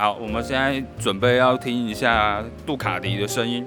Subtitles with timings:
[0.00, 3.66] 好，我们现在准备要听一下杜卡迪的声音。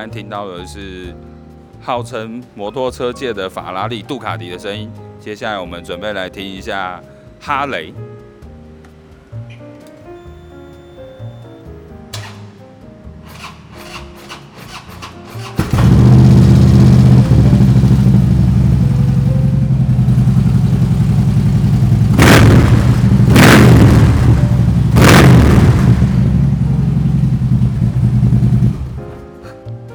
[0.00, 1.14] 刚听到的是
[1.78, 7.02] 号称摩托车界的法拉利杜卡迪的声音，接下来我们准备来听一下
[7.38, 7.92] 哈雷。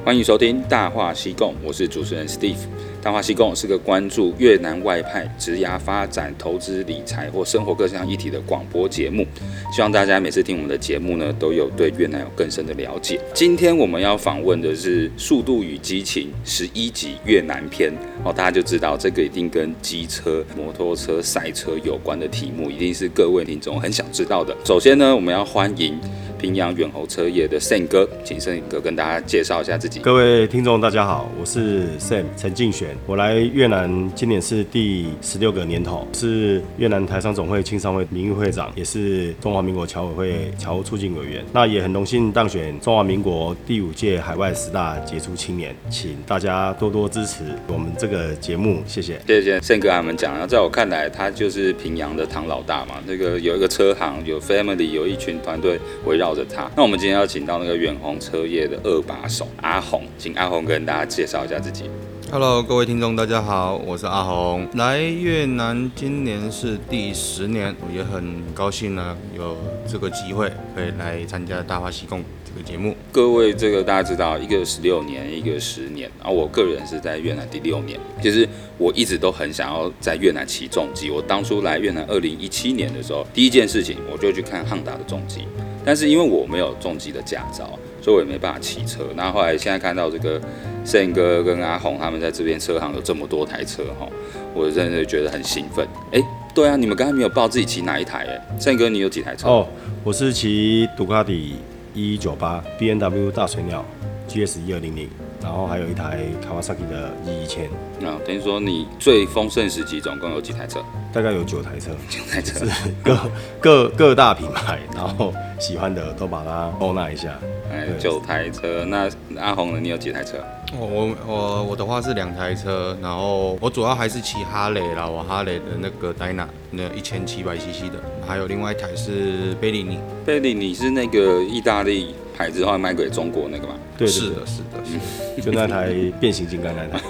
[0.06, 2.54] 欢迎收听《大话西贡》，我是主持人 Steve。
[3.02, 9.26] 《大话西贡》是个关注越南外派、职涯发展、投资理财或生活各项议题的广播节目。
[9.74, 13.20] 希望大家每次听我们的节目呢，都有对越南有更深的了解。
[13.34, 17.92] 今天我们要访问的是《速度与激情》十一集越南篇
[18.22, 24.56] 哦，大家就知道这个一定跟机车、摩托车、赛车有关的题目，一定是各位听众很想知道的。
[24.64, 25.98] 首先呢，我们要欢迎。
[26.38, 30.00] 平阳远侯车业的 Sam 哥，请 Sam 哥跟大家介绍一下自己。
[30.00, 41.42] 各位听众，大家好，我是 Sam 陈敬玄，我来越南今年是第十六个年头，是越南台商总会青商会名誉会长，也是中华民国侨委会侨务促进委员。
[41.52, 49.18] 那也很荣幸当选中华民国第五届海外十大杰出青年，请大家多多支持我们这个节目，谢谢。
[49.26, 56.25] 谢谢 Sam 哥他们讲，那在我看来，他就是平阳的唐老大嘛，那个有一个车行，有 family，有一群团队围绕。
[56.26, 61.84] 绕着他，那我们今天要请到那个远红车业的二把手阿红，请阿红跟大家介绍一下自己。
[62.32, 69.56] Hello，各位听众，大家好，我是阿红，来越南今年是第十年，我也很高兴呢，有
[69.86, 72.96] 这个机会可以来参加《大话西贡》这个节目。
[73.12, 81.08] 各位，这个大家知道，一个十六年，一个十年，啊，我个人是在越南第六年，其实我一直都很想要在越南骑重机。
[81.08, 85.42] 我当初来越南二零一七年的时候，第一件事情我就去看汉达的重机。
[85.86, 89.04] 但是因为我没有重机的驾照，所以我也没办法骑车。
[89.14, 90.40] 那后来现在看到这个
[90.84, 94.08] 胜哥跟阿红他们在这边车行有这么多台车哈，
[94.52, 95.86] 我真的觉得很兴奋。
[96.10, 96.20] 哎，
[96.52, 99.46] 对啊，你们刚才没有报自己骑哪一台哎胜哥你有几台车？
[99.46, 99.68] 哦，
[100.02, 101.54] 我是骑杜卡迪
[101.94, 103.84] 一一九八，B N W 大水鸟
[104.28, 105.08] GS 一二零零。
[105.42, 107.68] 然后还有一台 Kawasaki 的 E 一千，
[108.00, 110.80] 那等于说你最丰盛时期总共有几台车？
[111.12, 112.66] 大概有九台车，九台车，
[113.02, 113.30] 各
[113.60, 117.38] 各各大品牌，然后喜欢的都把它收纳一下。
[117.72, 119.10] 哎，九台车，那
[119.40, 119.80] 阿红呢？
[119.80, 120.38] 你有几台车？
[120.78, 129.98] 我我我的话是两台车，然后我主要还是骑哈雷啦，我哈雷的那个 Dyna 那一千七百 CC 的，还有另外一台是贝里尼。
[130.24, 133.74] 贝里尼是那个意大利牌子，后来卖给中国那个嘛？
[133.96, 134.96] 对，是的，是的，是
[135.36, 137.02] 的， 就那台变形金刚那台，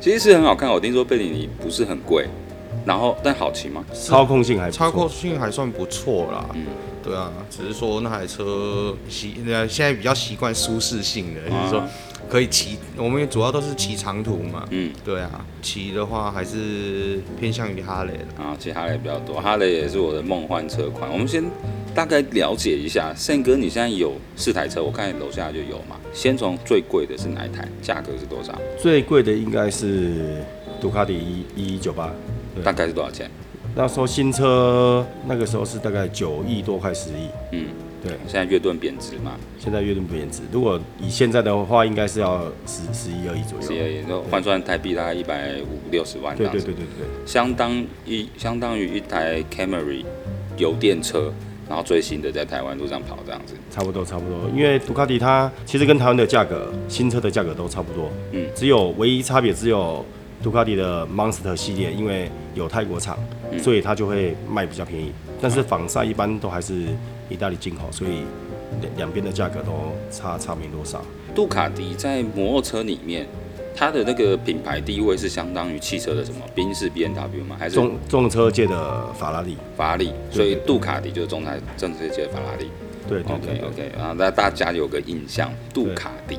[0.00, 0.70] 其实是很好看。
[0.70, 2.26] 我听说贝里尼不是很贵，
[2.84, 3.84] 然后但好骑吗？
[3.92, 6.44] 操控性还操控性还算不错啦。
[6.54, 6.66] 嗯，
[7.02, 11.82] 对啊，只是说那台车习呃现在比较习惯舒适性的，就是说
[12.28, 12.76] 可以骑。
[12.96, 14.66] 我们主要都是骑长途嘛。
[14.70, 19.40] 嗯，对啊，骑的话还是偏向于哈雷的啊，骑哈雷比较多。
[19.40, 21.10] 哈雷也是我的梦幻车款。
[21.10, 21.42] 我们先。
[22.00, 26.00] 大概了解一下，Sam 哥，你现在有四台车，我看你楼下就有嘛。
[26.14, 27.68] 先从最贵的是哪一台？
[27.82, 28.58] 价格是多少？
[28.78, 30.42] 最贵的应该是
[30.80, 32.10] 杜卡迪一一九八，
[32.64, 33.30] 大概是多少钱？
[33.74, 37.28] 那时候新车那个时候是大概九亿多块十亿。
[37.52, 37.66] 嗯，
[38.02, 38.12] 对。
[38.26, 39.36] 现在越盾贬值嘛？
[39.58, 43.66] 现在越盾贬值，如果以现在的话，应该是要十十一二亿左右。
[43.66, 46.34] 十一二亿，那换算台币大概一百五六十万。
[46.34, 47.26] 对对对对对。
[47.26, 50.02] 相当于相当于一台 Camry
[50.56, 51.30] 油电车。
[51.70, 60.04] 然后最新的在台湾路上跑这样子，差不多差不多，因为杜卡迪它其实跟台湾的价格，新车的价格都差不多，嗯，只有唯一差别只有
[60.42, 63.16] 杜卡迪的 Monster 系列，因为有泰国厂，
[63.52, 65.12] 嗯、所以它就会卖比较便宜。
[65.40, 66.86] 但是仿赛一般都还是
[67.28, 68.22] 意大利进口，所以
[68.80, 69.72] 两两边的价格都
[70.10, 71.00] 差差没多少。
[71.36, 73.28] 杜卡迪在摩托车里面。
[73.74, 76.40] 它的那个品牌地位是相当于汽车的什么？
[76.54, 77.56] 宾士 B N W 吗？
[77.58, 79.56] 还是重重车界的法拉利？
[79.76, 82.70] 法拉利，所以杜卡迪就是重台重车界的法拉利。
[83.08, 86.38] 对，，OK OK 啊，那大家有个印象，杜卡迪，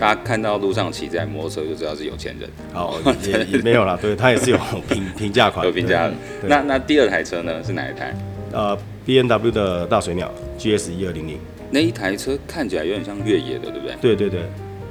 [0.00, 2.50] 大家看到路上骑这台摩托车就知道是有钱人。
[2.72, 4.58] 好， 也也没有啦，对，它也是有
[4.88, 6.14] 平平价款，有平价的。
[6.42, 7.62] 那那第二台车呢？
[7.62, 8.12] 是哪一台？
[8.52, 11.38] 呃，B N W 的大水鸟 GS 一二零零。
[11.70, 13.96] 那一台车看起来有点像越野的，对不对？
[14.00, 14.40] 对对对。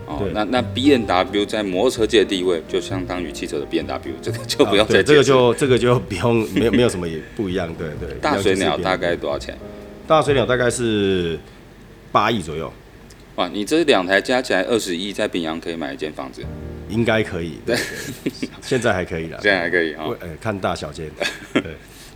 [0.07, 8.15] 哦，那那 B N W 在摩托车界的地位就相当于汽车的 B N W，这个就不用再、啊、这个就这个就不用没有没有什么也不一样，对对。
[8.21, 9.55] 大水鸟大概多少钱？
[10.07, 11.37] 大水鸟大概是
[12.11, 12.71] 八亿左右。
[13.35, 16.41] 哇，你这两台加起来二十亿，在平阳可以买一间房子？
[16.89, 17.75] 应该可以，对，
[18.23, 21.11] 对 现在还可以了，现在还可以啊、哦呃，看大小间。
[21.53, 21.61] 对，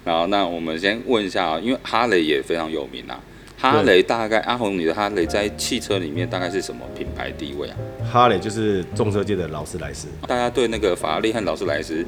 [0.05, 3.19] 然后那我们先问一下啊，因为哈雷也非常有名啊。
[3.61, 7.77] 哈雷大概阿红，你的哈雷在汽车里面大概是什么品牌地位啊？
[8.11, 10.07] 哈雷就是重车界的劳斯莱斯。
[10.27, 12.03] 大家对那个法拉利和劳斯莱斯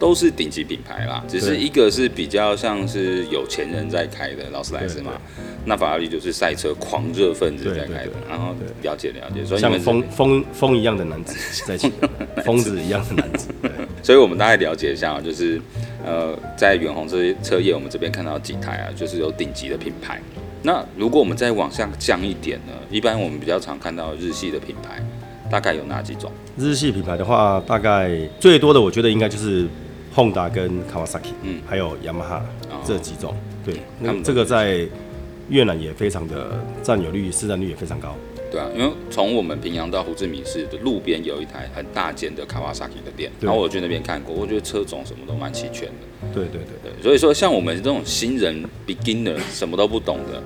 [0.00, 5.12] 都是顶级品牌啦，只是一个是比较像是有钱人在开的劳斯莱斯嘛，
[5.64, 8.10] 那法拉利就是赛车狂热分子在开的。
[8.28, 11.92] 然后了解了解，所以像风风风一样的男子在骑，
[12.44, 13.48] 疯子一样的男子。
[14.02, 15.60] 所以我们大概了解一下，就是
[16.04, 20.20] 呃，在远红这些车业，我们这边看到几台啊，就是有顶级的品牌。
[20.66, 22.72] 那如果我们再往下降一点呢？
[22.90, 25.00] 一般我们比较常看到日系的品牌，
[25.48, 26.28] 大概有哪几种？
[26.58, 28.10] 日系品牌的话，大概
[28.40, 29.68] 最多的我觉得应该就是
[30.12, 32.40] Honda 跟 Kawasaki，嗯，还有 Yamaha
[32.84, 33.30] 这几种。
[33.30, 34.84] 哦、对，那这个在
[35.48, 38.16] 越南也非常的占有率、市占率也非常高。
[38.50, 46.28] 对啊，因为从我们平阳到胡志明市的路边有一台很大间的 Kawasaki 的店，然后我去那边看过，我觉得车种什么都蛮齐全的。
[46.34, 50.42] 对对对对，所以说像我们这种新人 beginner 什么都不懂的，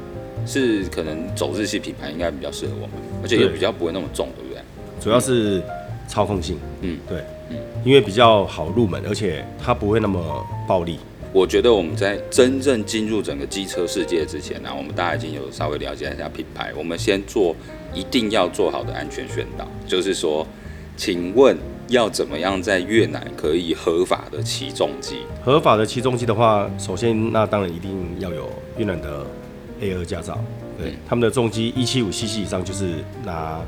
[0.47, 2.91] 是可能走日系品牌应该比较适合我们，
[3.23, 4.63] 而且也比较不会那么重，对不对？
[5.01, 5.63] 主要是
[6.09, 7.19] 操控性，嗯，对，
[7.51, 10.99] 嗯，因为比较好入门，而且它不会那么暴力。
[11.33, 16.73] 我觉得我们在真正进入整个机车世界之前呢、啊，我们大家已经有稍微了解一下品牌。
[16.77, 17.55] 我们先做
[17.95, 20.45] 一定要做好的安全宣导，就是说，
[20.97, 21.57] 请问
[21.87, 25.19] 要怎么样在越南可以合法的骑重机？
[25.45, 29.25] 合法的骑重机的话，首先那当然一定要有越南的
[29.81, 30.37] A 二驾照，
[30.77, 33.61] 对，嗯、他们的重机一七五 CC 以上就是拿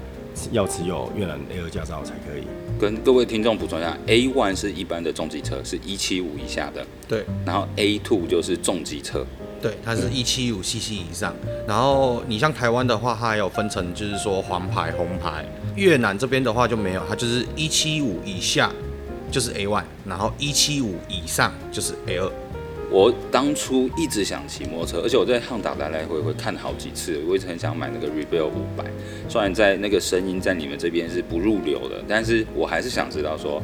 [0.50, 2.42] 要持有越南 A 二驾照才可以。
[2.82, 6.84] 跟各位听众补充一下，A one 是一般的重机车，是一七五以下的。
[7.06, 7.24] 对。
[7.46, 9.24] 然后 A two 就是重机车。
[9.60, 11.32] 对，它是一七五 CC 以上。
[11.64, 15.44] 然后你像台湾的话，它还有分成，就是说黄牌、红牌。
[15.76, 18.68] 越南这边的话就没有，它就是一七五以下
[19.30, 22.28] 就是 A one，然后一七五以上就是 A 二。
[22.92, 28.84] 我当初一直想骑摩托车，而且我在汉达来来回回看好几次，我一直很想买那个 Rebel 五百。
[29.30, 33.62] 虽然在那个声音在你们这边是不入流的，但是我还是想知道说，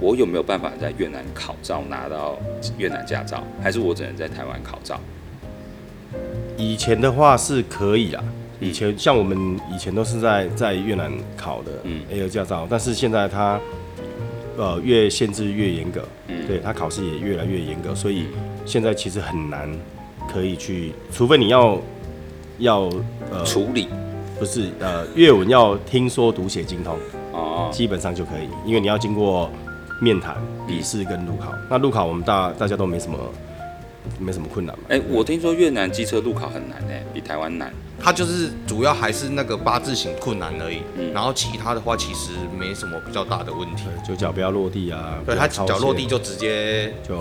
[0.00, 2.36] 我有没有办法在越南考照拿到
[2.76, 4.98] 越南驾照，还是我只能在台湾考照？
[6.56, 8.24] 以前的话是可以啦，
[8.58, 11.70] 以前像我们以前都是在在越南考的
[12.10, 13.60] A 二驾照，但是现在它
[14.56, 18.26] 呃越限制越严格，嗯对，它考试也越来越严格，所以。
[18.64, 19.68] 现在其实很难
[20.32, 21.78] 可以去，除非你要
[22.58, 22.90] 要
[23.30, 23.88] 呃处理，
[24.38, 26.96] 不是呃粤文要听说读写精通
[27.32, 29.50] 哦，基本上就可以，因为你要经过
[30.00, 31.52] 面谈、笔试跟路考。
[31.70, 33.18] 那路考我们大大家都没什么
[34.18, 34.84] 没什么困难嘛。
[34.88, 37.72] 哎，我听说越南机车路考很难哎，比台湾难。
[37.98, 45.18] 它就是主要还是那个八字形困难而已，嗯、然后其他的话其实没什么比较大的问题，就脚不要落地啊。
[45.24, 47.18] 对，它脚落地就直接就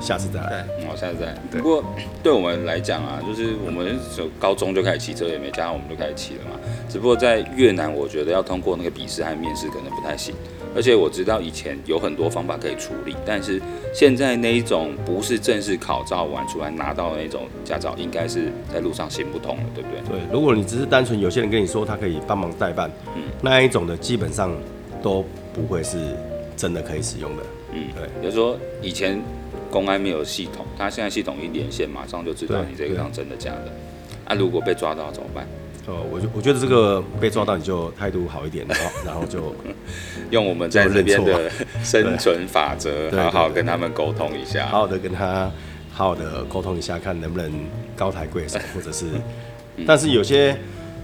[0.00, 0.66] 下次再来。
[0.78, 1.38] 对，好，下次再来。
[1.52, 1.82] 不过
[2.22, 6.60] 对我们来讲啊，就是我们从高中就开始骑车，也没加上我们就开始骑了嘛。
[6.88, 10.34] 只不过在越南，我觉得要通过那个笔试和面试可能不太行。
[10.76, 13.60] 而且我知道以前有很多方法可以处理，但是
[13.94, 20.18] 现在那一种不是正式考照完出来拿到的那种驾照，应该是在路上行不通了，对不对？
[20.18, 24.54] 对，如果你只是单纯有些人跟你说他可以帮忙代办，嗯，那一种的基本上
[25.02, 25.96] 都不会是
[26.56, 27.42] 真的可以使用的，
[27.72, 28.04] 嗯，对。
[28.20, 29.18] 比如说以前
[29.70, 33.72] 公安没有系统，他现在系统一连线，马上就知道你这个是真的假的。
[34.26, 35.46] 啊，如果被抓到怎么办？
[35.86, 39.54] 哦，我觉我觉得这个被抓到你就态度好一点，然后然后就
[40.30, 41.50] 用我们在这边的
[41.84, 45.50] 生存法则，好好跟他们沟通一下，好好的跟他
[45.92, 47.50] 好好的沟通一下，看能不能
[47.96, 49.06] 高抬贵手，或者是，
[49.86, 50.56] 但是有些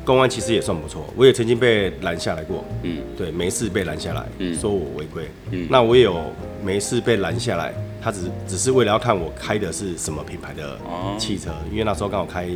[0.04, 6.20] 公安其实也算不错，我也曾经被拦下来过，嗯，对，没事被拦下来，嗯，说我违规，嗯，那我也有
[6.64, 7.72] 没事被拦下来。
[8.02, 10.76] 他只只是为了要看我开的是什么品牌的
[11.16, 12.48] 汽车，因为那时候刚好开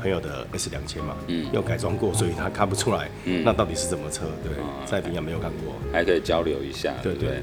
[0.00, 4.24] 朋友的 S 两千嘛，嗯，又改装过，所以他看不出来，嗯，那到底是什么车？
[4.42, 4.52] 对，
[4.84, 7.40] 在平阳没有看过，还可以交流一下，对对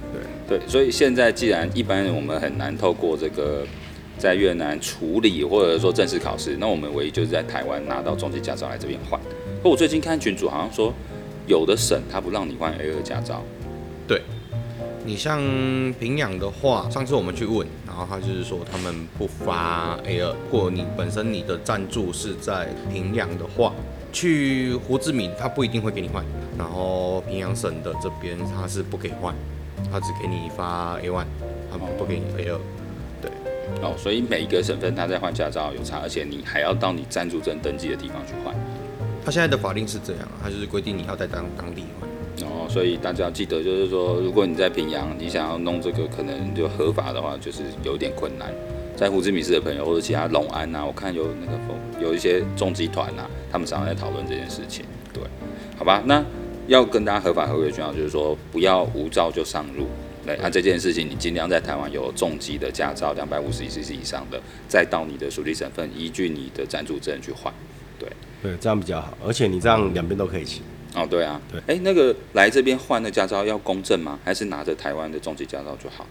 [0.47, 3.65] 对对，所以现在既然一般我们很难透过这个
[4.17, 9.17] 在越南处理或者说正式考试，那我们唯一就是在台湾拿到中级驾照来这边换。
[9.63, 10.93] 可我最近看群主好像说，
[11.47, 13.41] 有的省他不让你换 A 二驾照，
[14.07, 14.21] 对。
[15.05, 15.39] 你像
[16.00, 23.71] 平阳的话，上次我们去问，然后他就是说他们不发 A 二如果你本身你的赞助是在平阳的话，
[24.12, 26.25] 去胡志明，他不一定会给你换。
[26.57, 29.35] 然后平阳省的这边他是不给换，
[29.91, 31.27] 他只给你发 A one，
[31.71, 32.59] 他不给你 A 二。
[33.21, 33.29] 对，
[33.83, 38.55] 哦，所以每一个省份他在换驾照有差，而且你还要到你暂住证登记的地方去换。
[39.24, 42.09] 他现在的法令是这样，他就是规定你要在当当地换。
[42.42, 48.54] 哦，所以大家要记得，就是说，如果你在平阳，你想要弄这个，可能就合法的话，就是有点困难。
[48.96, 54.86] 在胡志明市的朋友或者其他龙安呐、啊，我看有那个风有一些重机团呐，他们常常在讨论这件事情。
[55.13, 55.22] 对，
[55.77, 56.24] 好吧，那
[56.68, 59.88] 要跟大家合法合规宣导，就是说不要无照就上路。
[60.25, 67.54] 对，那、啊、这件事情你尽量在台湾有重机的驾照，两百五十 cc 以上的，再到你的属地省份依据你的暂住证去换。
[68.00, 68.10] 对，
[68.42, 70.62] 对，这样比较好，而且你这样两边都可以骑。
[70.95, 74.17] 哦，对啊，对，哎，那个来这边换的驾照要公证吗？
[74.23, 76.05] 还是拿着台湾的中级驾照就好？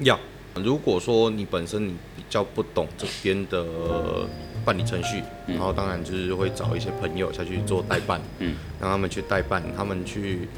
[0.00, 0.18] 要。
[0.54, 3.66] 如果说你本身你比较不懂这边的
[4.64, 10.48] 办理程序，嗯、然后当然就是会找一些朋友下去做代办，嗯，让他们去代办，他们去，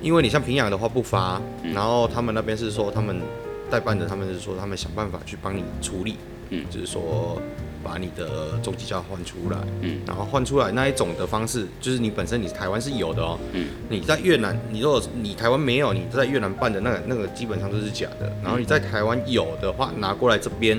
[0.00, 3.20] 因为你像平阳的话不发，嗯、然后他们那边是说他们
[3.68, 6.16] 代办的，他们是说他们想办法去帮你处理，
[6.50, 7.42] 嗯，就是说。
[7.82, 18.30] 把你的重机驾照换出来，嗯，然后换出来那一种的方式，就是你本身你台湾是有的哦，嗯，你在越南，你如果你台湾没有，你在越南办的那个那个基本上都是假的。
[18.42, 20.78] 然后你在台湾有的话，拿过来这边，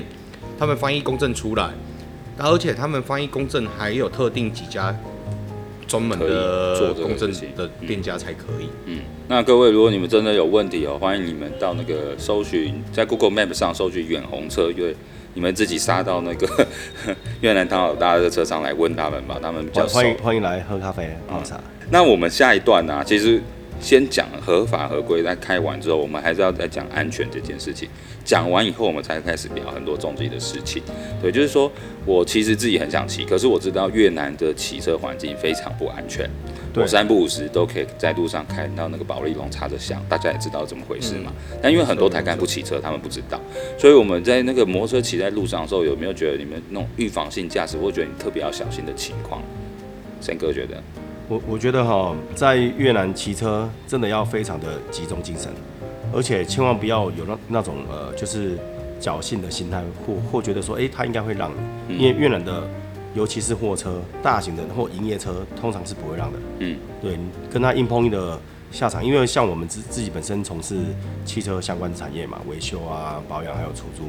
[0.60, 1.72] 他们翻译公证出来，
[2.38, 4.96] 而且他们翻译公证还有特定几家
[5.88, 8.70] 专门的做公证的店家才可以。
[8.86, 14.96] 嗯，那各位如果你们真的有问题哦，欢迎你们到那个搜寻在 Google Map 上搜寻远红车业。
[15.34, 16.68] 你们自己杀到那个
[17.42, 21.60] 越南唐老大的车上来问他们吧，他们比较欢迎欢迎来喝咖啡泡茶。
[21.90, 23.42] 那我们下一段呢、啊，其实
[23.82, 27.90] 先讲合法合规，在开完之后，我们还是要再讲安全这件事情。
[28.24, 30.82] 讲完以后，我们才开始聊很多重机的事情。
[31.22, 31.70] 对，就是说
[32.06, 36.30] 我其实自己很想骑，可是我知道越南的骑车环境非常不安全。
[36.76, 41.34] 我三不五时都可以在路上看到那个保利龙插着香，大家也知道怎么回事嘛。
[41.52, 43.42] 嗯、但因为很多台干不骑车，他们不知道，
[43.78, 49.42] 所以我们在那个摩托车骑在路上的时候，有没有觉得你们那种预防性驾驶，或觉得你特别要小心的情况？
[50.22, 50.82] 森哥觉得，
[51.32, 55.50] 我我觉得哈，在越南骑车真的要非常的集中精神，
[56.14, 58.58] 而且千万不要有那那种呃，就是
[59.00, 61.50] 侥幸的心态，或或觉得说，哎、欸，他应该会让
[61.88, 62.68] 你，因为越南的。
[63.14, 66.40] 尤其是货车、大型的或营业车，通常是不会让的。
[66.60, 67.20] 嗯，对，
[67.52, 68.40] 跟他硬碰硬的
[68.72, 70.78] 下场，因为像我们自自己本身从事
[71.26, 74.04] 汽车相关产业嘛，维修啊、保养还有出租，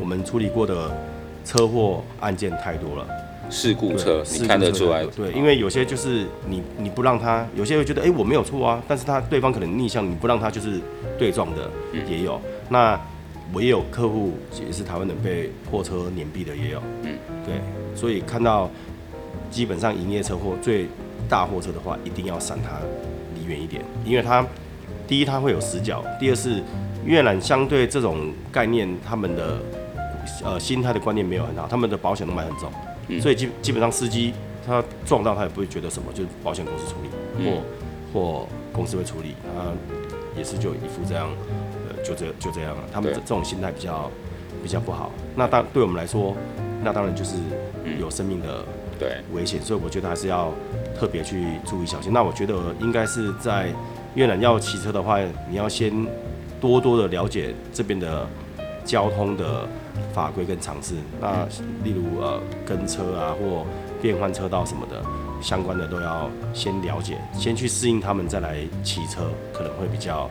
[0.00, 0.90] 我们处理过的
[1.44, 3.06] 车祸案件太多了。
[3.50, 5.04] 事故车，你看得出来？
[5.06, 10.80] 对，因为有些就是你你不让他，有些会觉得哎、欸、我没有错啊，但是他对方可能逆向，你不让他就是
[11.18, 11.70] 对撞的
[12.08, 12.34] 也有。
[12.34, 13.00] 嗯、那
[13.52, 16.82] 我也有客户也是台湾人被货车碾毙的也有。
[17.02, 17.14] 嗯，
[17.44, 17.54] 对。
[17.94, 18.70] 所以看到
[19.50, 20.86] 基本上营业车或最
[21.28, 22.78] 大货车的话，一定要闪他
[23.34, 24.46] 离远一点，因为他
[25.06, 26.62] 第一他会有死角，第二是
[27.04, 29.58] 越南相对这种概念，他们的
[30.44, 32.70] 呃心态的观念没有很好，他们的保险都买很重，
[33.08, 34.32] 嗯、所以基基本上司机
[34.66, 37.08] 他撞到他也不会觉得什么，就是保险公司处理
[37.44, 37.62] 或、嗯、
[38.12, 39.72] 或公司会处理，他
[40.36, 41.28] 也是就一副这样，
[41.88, 44.10] 呃就这就这样了，他们这这种心态比较
[44.62, 45.10] 比较不好。
[45.34, 46.36] 那当对我们来说，
[46.82, 47.34] 那当然就是。
[47.98, 48.62] 有生命的
[48.98, 50.52] 对危险，所以我觉得还是要
[50.94, 52.12] 特别去注意小心。
[52.12, 53.72] 那我觉得应该是在
[54.14, 55.90] 越南要骑车的话，你要先
[56.60, 58.26] 多多的了解这边的
[58.84, 59.66] 交通的
[60.12, 60.94] 法规跟常识。
[61.20, 61.46] 那
[61.84, 63.64] 例如呃跟车啊或
[64.00, 65.02] 变换车道什么的
[65.40, 70.30] 相关的都要先了解，先去适应他们再来骑车，可能会比较。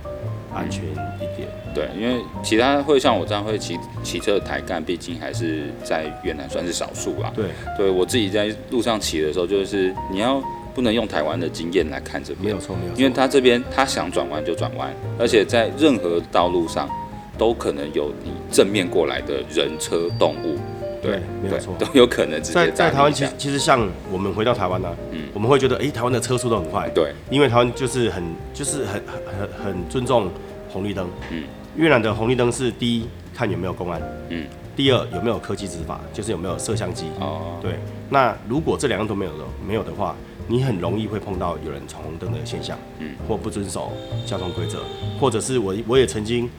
[0.56, 7.32] 安全一点，对，因为其他会像我这样会骑骑车的台干，毕竟还是在越南算是少数啦。
[7.36, 10.42] 对，对我自己在路上骑的时候，就是你要
[10.74, 16.90] 不能用台湾的经验来看这边，没有错，没有错，因为他这边他想转弯就转弯，而且在任何道路上
[17.38, 20.58] 都可能有你正面过来的人车动物。
[21.00, 30.30] 对，没有错，都有可能直接在在台湾，其实其实像我们回到台湾呢，嗯，我们会觉得，哎，台湾的车速都很快，对，因为台湾就是很就是很很很很尊重
[30.70, 31.44] 红绿灯，嗯，
[31.76, 37.74] 越南的红绿灯是第一看有没有公安，嗯，第二有没有科技执法，就是有没有摄像机，哦，对，
[38.10, 40.16] 那如果这两样都没有的没有的话，
[40.48, 43.94] 你很容易会碰到有人闯红灯的现象，嗯，或不遵守
[44.26, 44.80] 交通规则，
[45.20, 46.50] 或者是我我也曾经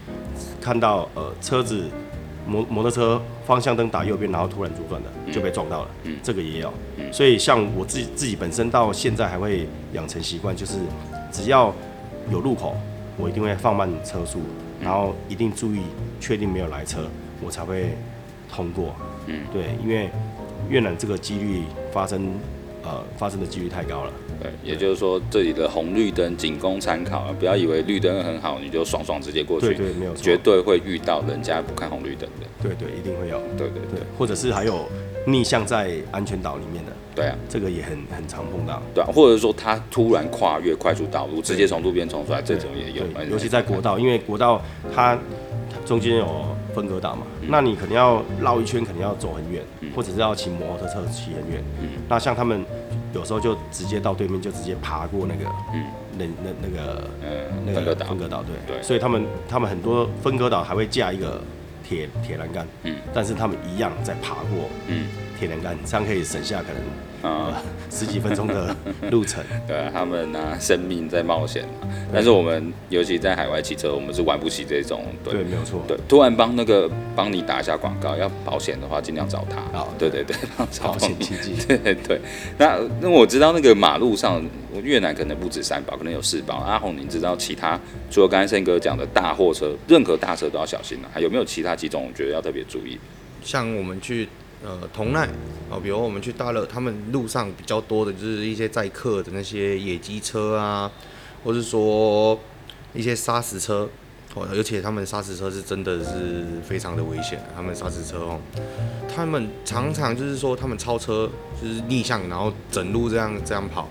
[0.68, 1.88] 看到呃车子。
[2.50, 10.78] 摩摩托车方向灯打右边，然后突然左转的就被撞到了，嗯，这个也有，嗯，所以像我自己自己本身到现在还会养成习惯，就是
[11.30, 11.74] 只要
[12.32, 12.74] 有路口，
[13.18, 14.40] 我一定会放慢车速，
[14.80, 15.82] 然后一定注意
[16.20, 17.06] 确定没有来车，
[17.44, 17.90] 我才会
[18.50, 18.96] 通过，
[19.26, 20.08] 嗯，对，因为
[20.70, 22.32] 越南这个几率发生
[22.82, 24.12] 呃发生的几率太高了。
[24.40, 29.68] 对，也就是说这里的红绿灯仅供参考，不要以为绿灯很好，你就爽爽直接过去。
[29.68, 30.22] 对对，没有错。
[30.22, 32.46] 绝对会遇到人家不看红绿灯的。
[32.62, 33.40] 对对，一定会有。
[33.56, 34.86] 对对对，或者是还有
[35.26, 36.92] 逆向在安全岛里面的。
[37.14, 38.80] 对啊，这个也很很常碰到。
[38.94, 43.02] 对啊，或者说他突然跨越快速道路，直接从路边冲出来，这种也有。
[43.28, 44.62] 尤其在国道，因为国道
[44.94, 45.18] 它
[45.84, 51.62] 中间有分隔岛嘛，嗯、那你肯定要绕一圈，肯定要走很远，嗯、或者是要骑摩托车骑很远。
[51.82, 52.64] 嗯、那像他们
[53.12, 55.44] 有时候就直接到对面，就直接爬过那个，
[55.74, 55.84] 嗯，
[56.16, 57.28] 那那那个，呃，
[57.66, 58.76] 那个分隔岛，对。
[58.76, 58.82] 对。
[58.82, 61.40] 所以他们他们很多分隔岛还会架一个
[61.88, 65.06] 铁铁栏杆，嗯，但是他们一样在爬过，嗯，
[65.38, 66.82] 铁栏杆，这样可以省下可能。
[67.20, 67.54] 啊，嗯、
[67.90, 68.72] 十几分钟的
[69.10, 71.64] 路程，对啊，他们拿生命在冒险，
[72.12, 80.08] 但是我们尤其在海外骑车，我们是玩不起这种，对，对没有错，对，突然帮那个帮你打一下广告，要保险的话，尽量找他，啊，对。
[80.08, 80.36] 对对，
[80.80, 82.20] 保险经纪， 对对，
[82.56, 84.40] 那那我知道那个马路上，
[84.80, 86.58] 越南可能不止三宝，可能有四宝。
[86.58, 87.78] 阿红，你知道其他
[88.12, 92.98] 除了刚才胜哥讲的大货车，任何大车都要小心啊，还有没有其他几种我觉得要特别注意？
[93.42, 94.28] 像我们去。
[94.60, 95.20] 呃，同奈
[95.70, 100.90] 啊，比如我们去大乐，他们路上比较多的就是一些载客的那些野鸡车啊，
[101.44, 102.36] 或是说
[102.92, 103.88] 一些砂石车，
[104.34, 108.40] 哦，而且他们砂石车是真的是非常的危险，他们砂石车哦，
[109.14, 111.30] 他们常常就是说他们超车
[111.62, 113.88] 就是逆向，然后整路这样这样跑，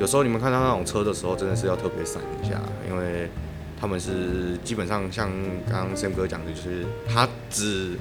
[0.00, 3.30] 有时候你们看到那种车的时候，真的是要特别闪一下，因为
[3.80, 5.30] 他们是基本上像
[5.70, 7.96] 刚刚 Sam 哥讲的，就是他只。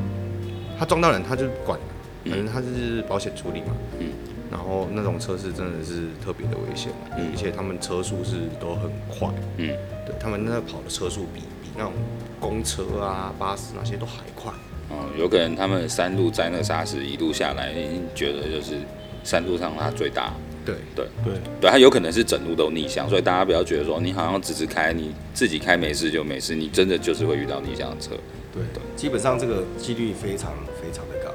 [0.75, 1.85] 他撞到人，他就不管了，
[2.25, 3.67] 反正他是保险处理嘛。
[3.99, 4.07] 嗯。
[4.51, 9.29] 然后那种车是真的是特别的危险，嗯，而且他们车速是都很快。
[9.57, 9.69] 嗯。
[10.03, 11.93] 对他们那跑的车速比比那种
[12.39, 14.51] 公车啊、巴士那些都还快。
[14.89, 17.71] 哦，有可能他们山路在那沙石一路下来，
[18.15, 18.79] 觉得就是
[19.23, 20.33] 山路上它最大。
[20.65, 28.11] 对对对对，它有可能是整路都逆向，所以大家不要觉得说你好像只是开你自己开没事就没事，你真的就是会遇到逆向的车。
[28.53, 28.61] 对，
[28.95, 31.31] 基本上这个几率非常非常的高。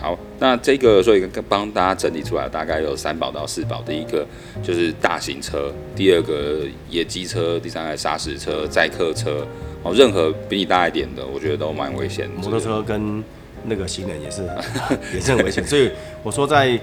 [0.00, 3.82] 好，那这个所以帮大家整理出来，大概有三宝到四宝。
[3.82, 4.26] 第一个
[4.62, 9.46] 就是大型车，第二个野鸡车，第三个砂石车、载客车。
[9.82, 12.28] 哦，任何比你大一点的，我觉得都蛮危险。
[12.36, 13.22] 摩托车跟
[13.64, 14.42] 那个行人也是
[15.14, 15.90] 也是很危险，所以
[16.22, 16.78] 我说在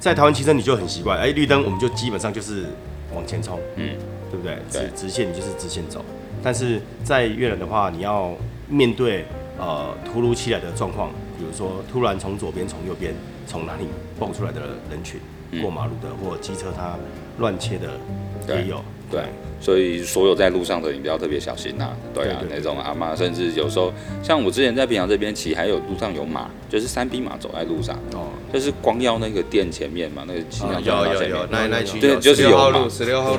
[0.00, 2.64] 在台湾骑车你就很习惯，哎，绿灯我们就基本上就是
[3.14, 3.94] 往前冲，嗯，
[4.32, 4.58] 对不对？
[4.68, 6.04] 直直线你就是直线走，
[6.42, 8.34] 但是在越南的话，你要。
[8.72, 9.24] 面对
[9.58, 13.12] 呃突如其来的状况，比如说突然从左边、从右边、
[13.44, 15.18] 从哪里蹦出来的人群，
[15.60, 16.94] 过马路的，或机车它
[17.38, 17.98] 乱切的
[18.56, 18.80] 也有。
[19.10, 19.22] 对，
[19.60, 21.90] 所以所有在路上的你都要特别小心呐。
[22.14, 23.92] 对啊，那种阿妈，甚至有时候
[24.22, 33.38] 像我之前在平阳这边骑，还有路上有马，就是三匹马走在路上，哦，就是光要那个店前面嘛，那个骑马有有有，那那对，就是有马，十六号路，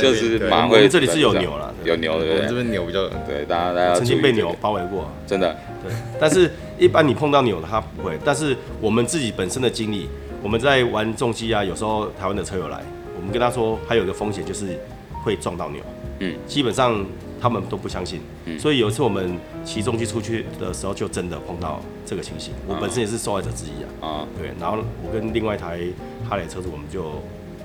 [0.00, 0.88] 就是马会。
[0.88, 2.48] 这里是有牛了，有牛对不对？
[2.48, 5.56] 这边牛比较对，大家大家曾经被牛包围过，真的。
[5.84, 10.08] 对，但是一般你碰到牛它不会，但是我们自己本身的经历，
[10.42, 12.80] 我们在玩重机啊，有时候台湾的车友来，
[13.16, 14.76] 我们跟他说还有一个风险就是。
[15.22, 15.80] 会撞到牛，
[16.18, 17.04] 嗯，基本上
[17.40, 22.52] 他们都不相信，嗯，所以有一次我们骑重机出去的时候，就真的碰到这个情形。
[22.66, 25.80] 我本身也是受害者之一啊，啊，对，然后我跟另外一台
[26.28, 27.12] 哈雷车主，我们就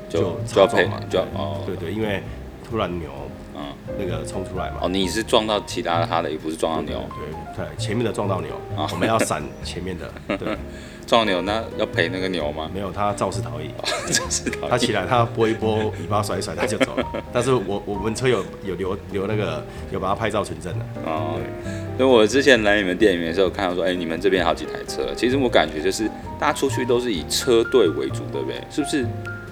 [0.10, 2.22] 就就要配嘛，就哦，对对，因为
[2.70, 3.10] 突然牛，
[3.56, 3.64] 嗯，
[3.98, 7.04] 那个冲出来嘛，哦，你是撞到其他的哈雷，不是撞到牛，
[7.56, 8.50] 对对，前面的撞到牛，
[8.92, 10.58] 我们要闪前面的， 对。
[11.06, 12.70] 撞牛，那要赔那个牛吗？
[12.74, 13.70] 没有，他肇事逃逸。
[14.12, 14.70] 肇事逃逸。
[14.70, 17.06] 他起来，他拨一拨，尾巴甩一甩，他就走了。
[17.32, 20.86] 但是我我们车友有留留那个有把他拍照存证的。
[21.06, 21.36] 哦。
[21.38, 21.98] 对。
[21.98, 25.16] 所以我之前来你们店里面的时候，看到说，哎、欸，你们这边好几台车。
[25.16, 28.62] 其实我感觉就是大家出去都是以车队为主，对不对？
[28.70, 29.08] 是不是？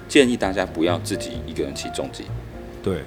[0.08, 2.26] 建议大家不要自己一个人骑重机。
[2.86, 3.02] 对。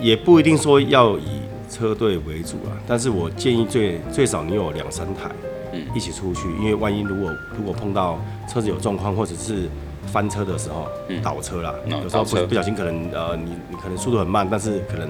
[0.00, 5.30] 也不一定说要以车队为主啊，但是我建议最最少你有两三台。
[5.70, 8.18] 嗯，一起出去，因为万一如果如果碰到
[8.48, 9.68] 车子有状况，或者是
[10.06, 15.06] 翻车的时候，嗯、倒车啦，嗯、有时候不不小心可能呃，你你可能速度很慢，但是可能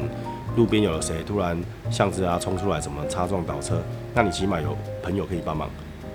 [0.57, 1.57] 路边有了谁突然
[1.89, 3.81] 巷子啊冲出来，什么擦撞倒车，
[4.13, 5.71] 那你起码有朋友可以帮忙，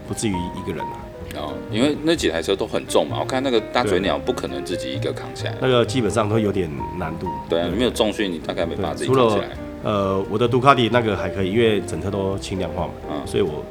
[0.06, 1.00] 不至于一个人啊。
[1.36, 7.28] 哦，因为那几台车都很重嘛，我看那个大嘴鸟不可能自己一个扛起来，那个基本上都有点难度。
[7.50, 9.50] 对啊，你没有重训，你大概没办法自己扛起来。
[9.84, 13.64] 呃，我的杜卡迪那个还可以，因为整车都轻量化嘛，嗯，所以我。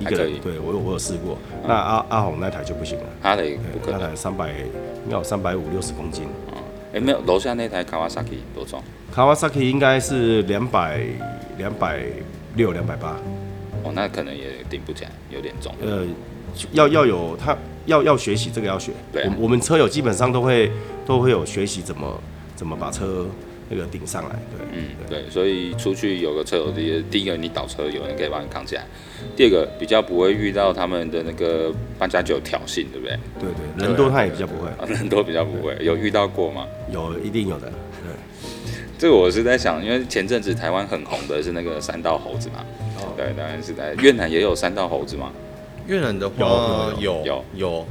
[0.00, 6.24] 一个人，对我有我有试过，那阿阿红那台就不行了，他的不可能，那台三百应该有三百五六十公斤，
[6.92, 8.82] 哎没有，楼下那台卡瓦萨基多重？
[9.14, 11.00] 卡瓦萨基应该是两百
[11.58, 12.02] 两百
[12.56, 13.16] 六两百八，
[13.84, 15.72] 哦那可能也顶不起来，有点重。
[15.80, 16.04] 呃，
[16.72, 18.92] 要要有他要要学习这个要学。
[19.12, 20.70] 对、啊，我我们车友基本上都会
[21.06, 22.20] 都会有学习怎么
[22.56, 23.26] 怎么把车
[23.68, 24.30] 那个顶上来。
[24.30, 28.84] 对，嗯，对，所以出去有个车友，第第一个你倒车有人可以帮你扛起来，
[29.36, 33.18] 第二个比较不会遇到他们的那个八加九挑衅，对不对？
[33.40, 36.66] 对对，人多他也比较不会，啊、 人多比较不会，有遇到过吗？
[36.92, 37.72] 有，一定有的。
[38.96, 42.64] 这个我是在想，因为前阵子台湾很红的是那个三道猴子嘛，
[42.98, 45.32] 哦、对，当然是在越南也有三道猴子嘛。
[45.86, 47.86] 越南的话有有有，有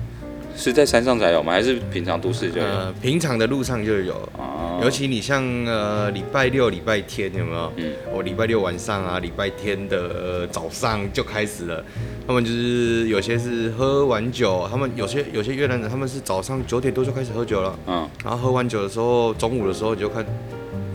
[0.56, 1.52] 是在山上才有吗？
[1.52, 2.66] 还是平常都市就有？
[2.66, 4.14] 呃，平常的路上就有。
[4.38, 7.74] 啊、尤其你像呃礼拜六、礼拜天有没有？
[7.78, 11.84] 嗯，我礼拜六晚上啊，礼拜天的、呃、早上就开始了。
[12.28, 17.80] 他们就是有些是喝完酒，他们有些有些越南人他们是早上九点多就开始喝酒了。
[17.88, 20.26] 嗯，然后喝完酒的时候，中午的时候你就看。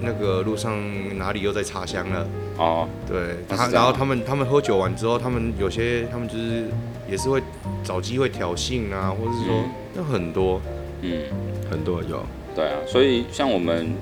[0.00, 0.78] 那个路上
[1.18, 2.24] 哪里又在插香了？
[2.58, 6.64] 哦，对，他然后他们他们喝酒完之后，他们有些他们就是
[7.08, 7.40] 也是会
[7.84, 9.54] 找机会挑衅啊，或者是说
[9.96, 10.60] 有、嗯、很多，
[11.02, 11.22] 嗯，
[11.70, 12.20] 很多有。
[12.56, 13.94] 对啊，所以像我们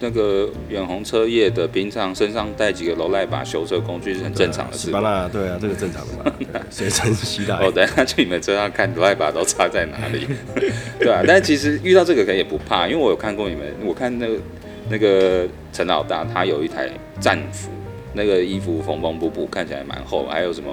[0.00, 4.90] 那个远红车业的，平常身上带几个罗赖把修车工具是很正常的事。
[4.90, 7.54] 对啊，对啊，这个正常的嘛，随身携带。
[7.64, 10.26] 哦等下去你们车上看罗赖把都插在哪里，
[10.98, 14.34] 对啊，但是其实遇到这个可能也不怕，因为我有看过你们，我看那个。
[14.92, 17.70] 那个陈老大他有一台战服，
[18.14, 20.70] 那个衣服缝缝补补，看起来蛮厚，还有什么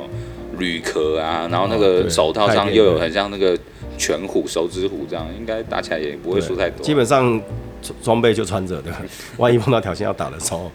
[0.57, 3.57] 铝壳啊，然后那个手套上又有很像那个
[3.97, 6.83] 拳虎、手指虎这样，应该打起来也不会输太多。
[6.83, 7.41] 基本上
[8.01, 8.91] 装备就穿着的，
[9.37, 10.71] 万一碰到挑衅要打的时候，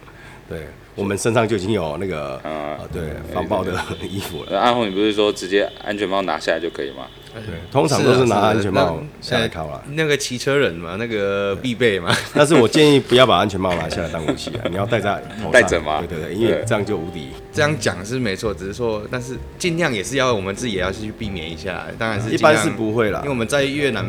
[0.49, 0.61] 对。
[0.95, 3.01] 我们身上就已经有那个啊，对，
[3.33, 3.73] 防爆的
[4.03, 4.61] 衣服了。
[4.61, 7.07] 阿红，你不是说直接安全帽拿下来就可以吗？
[7.35, 9.83] 对，通常都是拿安全帽下来考了。
[9.93, 12.15] 那个骑车人嘛，那个必备嘛。
[12.35, 15.53] 但是我建议不要把安全帽拿下来当武器啊， 你要戴在头上。
[15.53, 16.03] 戴着吗？
[16.09, 17.29] 对对对，因为这样就无敌。
[17.53, 21.87] 这样讲是没错，只是说，但是尽量也是要我们自己也要去避免一下。
[21.99, 24.07] 当然是一般是不会啦，因为我们在越南。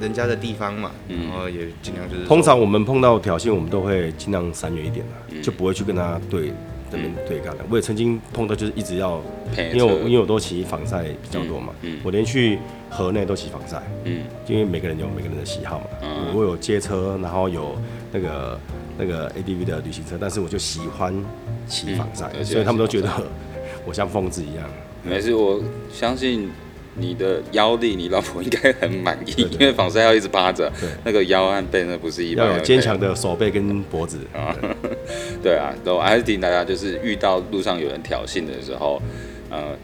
[0.00, 2.24] 人家的地方嘛，然后也尽量就是。
[2.24, 6.52] 通常我们碰到挑衅，我们都会尽量闪远一点的，就不会去跟他对
[6.92, 7.64] 这边对干的。
[7.70, 9.20] 我也曾经碰到，就是一直要，
[9.72, 11.72] 因为我因为我都骑防晒比较多嘛，
[12.04, 12.58] 我连去
[12.90, 15.86] 河内都骑防晒，嗯，因为每个人有每个人的喜好嘛，
[16.34, 17.74] 我有街车，然后有
[18.12, 18.60] 那个
[18.98, 21.14] 那个 ADV 的旅行车，但是我就喜欢
[21.66, 23.08] 骑防晒，所以他们都觉得
[23.86, 24.64] 我像疯子一样。
[25.02, 26.50] 没事，我相信。
[26.94, 30.70] 你的腰力，你老婆应该很满意，因为防晒要一直趴着，
[31.04, 32.46] 那个腰和背那不是一般。
[32.46, 34.54] 要有坚强的手背跟脖子啊。
[35.42, 39.00] 对啊，都还是提醒大家，就是遇到路上有人挑衅的时候，
[39.48, 39.74] 呃，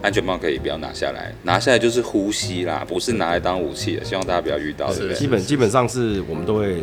[0.00, 4.04] 安全帽可以不要拿下来，拿下来就是呼吸啦，不是拿来当武器的。
[4.04, 4.90] 希望大家不要遇到。
[4.92, 6.82] 是基本基本上是我们都会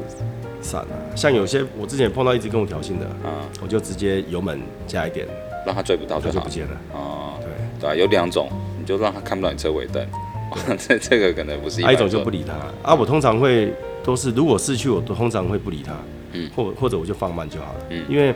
[0.61, 5.25] 闪啊，像有些我之前碰到一直跟我挑衅的，啊，我就直接油门加一点，
[5.65, 6.81] 让他追不到就好，就不见了。
[6.93, 8.47] 哦，对对啊，有两种。
[8.85, 10.05] 就让他看不到你车尾灯，
[10.77, 11.83] 这这个可能不是一。
[11.83, 12.53] 还有一种就不理他。
[12.89, 15.93] 啊，我通常会都是如果市区，我都通常会不理他，
[16.33, 18.33] 嗯，或或者我就放慢就好了，嗯，因为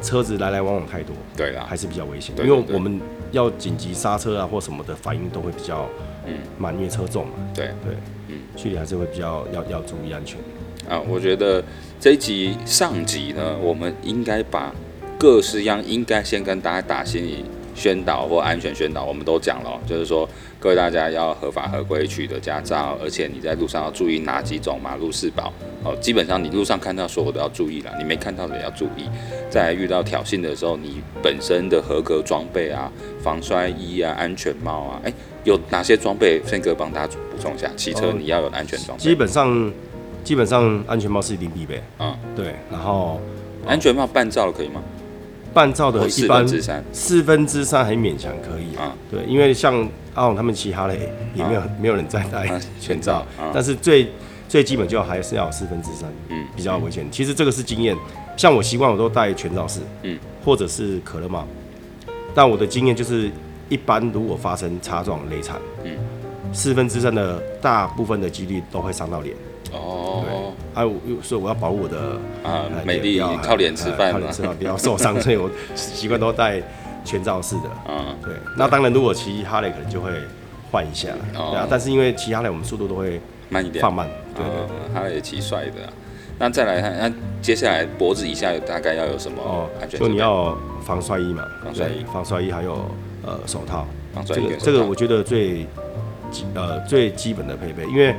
[0.00, 3.00] 车子来来往往太多，对啦，还是比较危险，因为我们
[3.32, 5.88] 要紧急刹车啊或什么的反应都会比较
[6.26, 6.34] 嗯。
[6.58, 7.66] 慢，因为车重嘛，对。
[7.84, 7.94] 对，
[8.28, 10.38] 嗯，距离还是会比较要要注意安全。
[10.88, 11.00] 啊。
[11.08, 11.62] 我觉得
[12.00, 14.72] 这一集上集呢，我们应该把
[15.18, 17.44] 各式样应该先跟大家打心理。
[17.78, 25.52] 宣导或安全宣导，我们都讲了，就是说各位大家要合法合规取得驾照，而且你在路上要注意哪几种马路四宝
[25.84, 25.96] 哦。
[26.00, 29.08] 基本上你路上看到所有都要注意了，你没看到的也要注意。
[29.48, 32.90] 在遇到挑衅的时候，你本身的合格装备啊，
[33.22, 35.12] 防摔衣啊，安全帽啊，哎，
[35.44, 36.42] 有哪些装备？
[36.44, 39.02] 宪哥帮大家补充一下，骑车你要有安全装备。
[39.04, 39.72] 基本上，
[40.24, 41.80] 基本上安全帽是一定必备。
[42.00, 42.54] 嗯，对。
[42.70, 43.20] 然后
[43.66, 44.82] 安全帽半罩可以吗？
[45.54, 46.46] 半罩的一般
[46.92, 48.76] 四分之三还勉强可以。
[48.76, 54.08] 啊，对，因为像阿勇他们骑哈雷也没有没有人在戴全罩，但是最
[54.48, 57.06] 最基本就还是要四分之三，嗯，比较危险。
[57.10, 57.96] 其实这个是经验，
[58.36, 61.46] 像我习惯我都戴全罩式，嗯，或者是可乐帽，
[62.34, 63.30] 但我的经验就是
[63.68, 65.96] 一般如果发生擦撞雷惨，嗯，
[66.52, 69.34] 四分之三的大部分的几率都会伤到脸。
[69.72, 70.24] 哦，
[70.74, 70.86] 对，啊，
[71.22, 76.62] 所以我要保护我的啊美丽啊，靠脸吃饭，靠脸吃饭，不要受伤， 所以我习惯都戴
[77.04, 77.70] 全罩式的。
[77.88, 78.32] 嗯，对。
[78.56, 80.10] 那当然，如果骑哈雷可能就会
[80.70, 81.66] 换一下，对啊。
[81.70, 84.08] 但是因为骑哈雷，我们速度都会慢一点，放慢。
[84.34, 85.72] 对对，哈雷骑帅的。
[86.38, 89.98] 那再来看，那接下来脖子以下大概要有什么安全？
[89.98, 92.74] 就你要防摔衣嘛，防摔衣，防摔衣还有
[93.26, 93.86] 呃手套。
[94.24, 95.66] 这个这个我觉得最
[96.30, 98.14] 基呃最基本的配备，因为。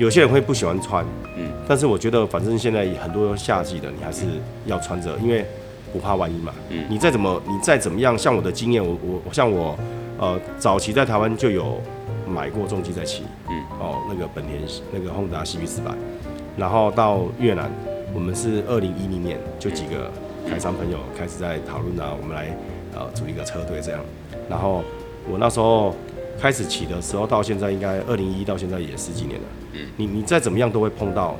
[0.00, 1.04] 有些人会不喜欢穿，
[1.36, 4.24] 嗯，但是我觉得反正现在很多夏季的，你还是
[4.64, 5.44] 要穿着，因为
[5.92, 6.54] 不怕万一嘛。
[6.70, 9.78] 嗯，你再怎么你再怎么样，像我的经验，我我像我
[10.18, 11.78] 呃早期在台湾就有
[12.26, 14.58] 买过重机在骑，嗯，哦那个本田
[14.90, 15.90] 那个 Honda CB 四百，
[16.56, 17.70] 然后到越南，
[18.14, 20.10] 我们是二零一零年就几个
[20.48, 22.56] 台商朋友开始在讨论啊，我们来
[22.94, 24.00] 呃组一个车队这样，
[24.48, 24.82] 然后
[25.30, 25.94] 我那时候
[26.40, 31.36] 开始骑的时候，到现在应该二零一到现在也十几年了，嗯，你你再怎么样都会碰到。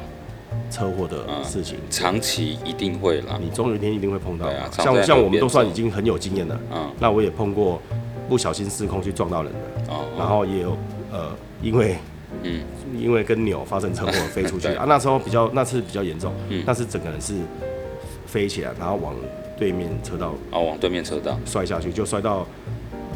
[0.69, 3.39] 车祸的事情，长期一定会啦。
[3.41, 4.47] 你总有一天一定会碰到。
[4.47, 6.61] 啊、像像我们都算已经很有经验了。
[6.73, 6.91] 嗯。
[6.99, 7.81] 那我也碰过
[8.29, 9.93] 不小心失控去撞到人的。
[9.93, 10.07] 哦。
[10.19, 10.77] 然后也有
[11.13, 11.31] 呃，
[11.63, 11.97] 因为
[12.43, 12.61] 嗯，
[12.99, 16.33] 因为跟鸟发生车祸飞出去 啊，那时候比较那次比较严重。
[16.49, 16.65] 嗯。
[16.67, 17.35] 那是整个人是
[18.27, 19.15] 飞起来，然后往
[19.57, 20.35] 对面车道。
[20.51, 22.45] 哦，往对面车道摔下去，就摔到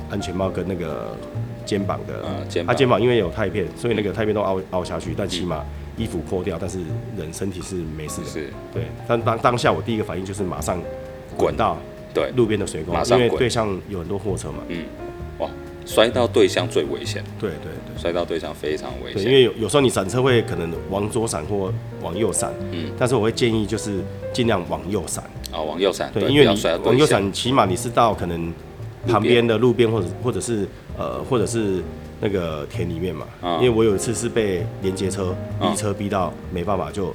[0.09, 1.17] 安全帽跟那个
[1.65, 2.15] 肩膀的。
[2.27, 2.49] 嗯。
[2.49, 2.75] 肩膀。
[2.75, 5.65] 他肩膀因为有钛片，所以那个钛片都凹凹下去，但起码。
[5.97, 6.81] 衣服破掉，但是
[7.17, 8.27] 人身体是没事的。
[8.27, 8.83] 是，对。
[9.07, 10.83] 但当当下我第一个反应就是马上
[11.37, 11.79] 滚到
[12.13, 14.57] 对路边的水沟，因为对向有很多货车嘛。
[14.67, 14.85] 嗯。
[15.39, 15.49] 哇，
[15.87, 17.23] 摔到对向最危险。
[17.39, 19.23] 对对对，摔到对向非常危险。
[19.23, 21.73] 因为有有时候你闪车会可能往左闪或
[22.03, 22.53] 往右闪。
[22.73, 22.91] 嗯。
[22.99, 24.01] 但是我会建议就是
[24.33, 25.23] 尽量往右闪。
[25.53, 26.11] 啊，往右闪。
[26.13, 28.53] 对，因为你往右闪，起码你是到可能
[29.07, 30.67] 旁边的路边或者或者是
[30.99, 31.83] 呃或者是。
[32.21, 33.27] 那个田里面嘛，
[33.61, 37.15] 因为我有一次是被连接车逼车逼到没办法，就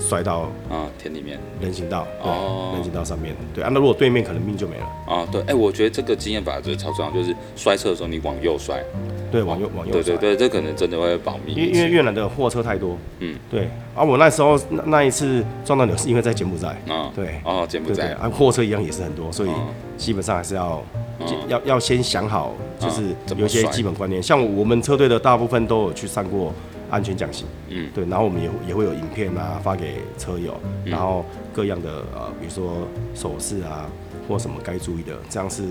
[0.00, 1.38] 摔到啊田里面。
[1.60, 4.84] 人行道，对，人行道上面，对啊，那如果对面可能命就没了。
[5.06, 8.82] 啊，对，哎，我觉得这个经验法则超重要，就是摔车的时候你往右摔，
[9.30, 19.50] 对，往右往右，对对对，这可能真的会保命，因为因为越南的货车太多，嗯，对，啊，我那时候那那一次撞到你是因为在柬埔寨，啊，对，哦，柬埔寨，啊，货车一样也是很多，所以
[19.96, 20.82] 基本上还是要。
[21.48, 24.22] 要要先想好，就是有一些基本观念。
[24.22, 26.50] 像我们车队的大部分都有去上过
[26.90, 28.04] 安全讲习，嗯，对。
[28.06, 33.88] 然后我们也也会有影片啊发给车友，然后各样的呃，比如说手势啊
[34.28, 35.62] 或什么该注意的，这样是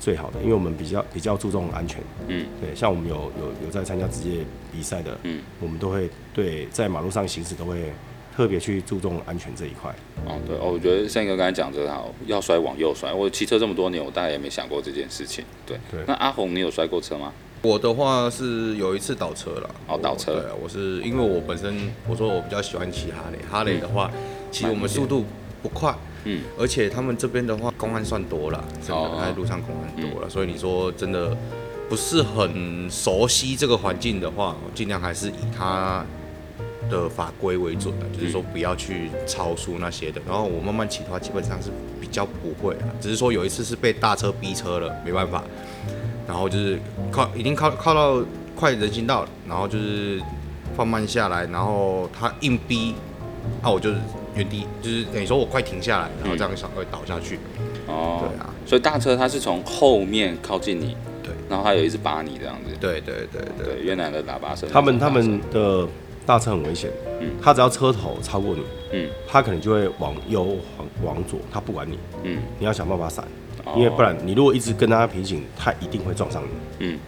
[0.00, 0.40] 最好的。
[0.42, 2.74] 因为我们比较比较注重安全，嗯，对。
[2.74, 7.92] 像我们有有有在参加职业比赛的，嗯，我们都会对在马路上行驶都会。
[8.38, 9.92] 特别去注重安全这一块。
[10.24, 13.12] 哦，对哦，我觉得宪哥刚才讲这个好，要摔往右摔。
[13.12, 15.44] 我骑车这么多年，我大概也没想过这件事情。
[15.66, 16.04] 对对。
[16.06, 17.32] 那阿红，你有摔过车吗？
[17.62, 19.70] 我的话是有一次倒车了。
[19.86, 20.32] 哦，倒车。
[20.32, 24.10] 对，我是因为我本身我说我比较喜欢骑哈雷，哈雷的话，
[24.50, 25.24] 其实我们速度
[25.62, 25.94] 不快，
[26.24, 31.36] 嗯，而且他们这边的话公安算多了，真的在路上公安多了，所以你说真的
[31.88, 36.04] 不是很熟悉这个环境的话，我尽量还是以他。
[36.90, 40.18] 的法规为准的，就是说不要去超速那些的。
[40.26, 41.68] 然后我慢慢骑的话，基本上是
[42.00, 42.88] 比较不会啊。
[42.98, 45.44] 只是说有一次是被大车逼车了，没办法。
[46.28, 46.78] 然后就是
[47.10, 48.22] 靠已经靠靠到
[48.54, 50.22] 快人行道了，然后就是
[50.76, 52.94] 放慢下来，然后他硬逼，
[53.62, 53.96] 那我就是
[54.36, 57.40] 原地，就是等于说我快停下来，然后这样想会倒下去。
[57.86, 58.54] 哦，对啊。
[58.66, 62.76] 所以大车它是从后面靠近你，对，然后它有一直扒你这样子。
[62.78, 64.68] 对对对对，对越南的喇叭声。
[64.70, 65.88] 他们他们的。
[66.26, 66.90] 大车很危险，
[67.22, 68.62] 嗯，他只要车头超过你，
[68.92, 73.24] 嗯，他可能就会往右、往往左，他不管你，嗯，你要想办法闪，
[73.76, 76.98] 因为不然你如果一直跟他平行，他一定会撞上你，嗯，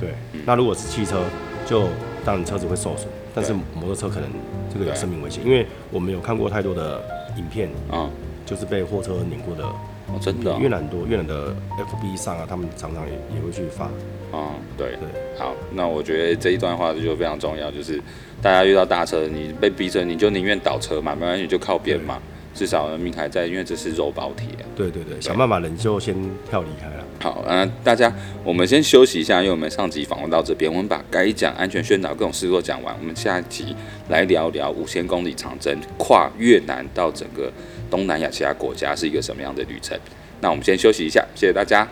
[0.00, 0.10] 对。
[0.44, 1.22] 那如果是汽车，
[1.66, 1.82] 就
[2.24, 4.28] 当然车子会受损，但是摩托车可能
[4.72, 7.00] 这个有生命危险，因为我们有看过太多的
[7.36, 8.08] 影片啊，
[8.44, 13.84] 就是被货车碾过的，哦，真的，越南多，越南的 FB 上啊，他们常常也也会去发。
[14.30, 14.88] 啊、嗯，对。
[14.96, 17.98] 对，好，那我觉得这一段话就非常重要，就是
[18.42, 24.48] 大家遇到大车，你被逼车，你就宁愿倒车嘛，没关系，就靠边嘛，对至少命还在，因为这是肉包铁。
[24.74, 26.12] 对对对，对想办法人就先
[26.50, 27.04] 跳离开了。
[27.20, 33.76] 好，嗯、呃，大家我们先休息一下，因为我们上集访问到这边，我们把该讲安全宣导各种事都讲完，我们下一集
[34.08, 37.52] 来聊聊五千公里长征跨越南到整个
[37.88, 39.96] 东南亚其他国家是一个什么样的旅程。
[40.40, 41.86] 那我们先休息一下，谢谢大家。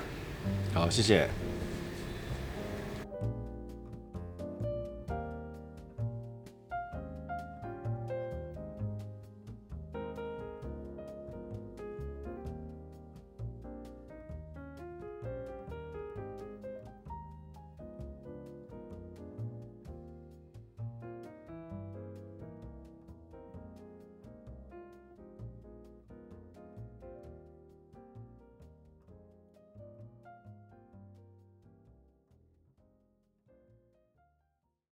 [0.74, 1.45] 好，谢谢。